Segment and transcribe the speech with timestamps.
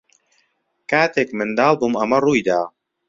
[0.89, 2.59] کاتێک منداڵ بووم ئەمە ڕووی دا.